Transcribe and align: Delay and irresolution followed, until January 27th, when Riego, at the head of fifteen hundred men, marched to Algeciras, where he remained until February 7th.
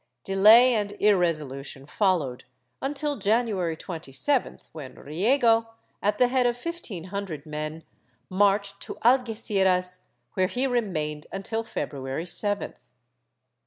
Delay 0.23 0.73
and 0.73 0.93
irresolution 0.99 1.85
followed, 1.85 2.45
until 2.81 3.19
January 3.19 3.77
27th, 3.77 4.69
when 4.71 4.95
Riego, 4.95 5.67
at 6.01 6.17
the 6.17 6.27
head 6.27 6.47
of 6.47 6.57
fifteen 6.57 7.03
hundred 7.03 7.45
men, 7.45 7.83
marched 8.27 8.81
to 8.81 8.95
Algeciras, 9.05 9.99
where 10.33 10.47
he 10.47 10.65
remained 10.65 11.27
until 11.31 11.63
February 11.63 12.25
7th. 12.25 12.77